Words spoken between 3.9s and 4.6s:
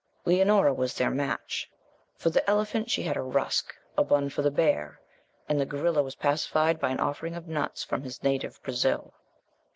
a bun for the